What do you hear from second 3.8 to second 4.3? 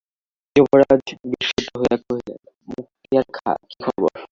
খবর?